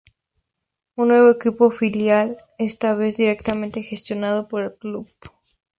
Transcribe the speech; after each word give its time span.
Un 0.95 1.09
nuevo 1.09 1.29
equipo 1.29 1.69
filial, 1.69 2.37
esta 2.57 2.95
vez 2.95 3.17
directamente 3.17 3.83
gestionado 3.83 4.47
por 4.47 4.63
el 4.63 4.75
Club. 4.75 5.07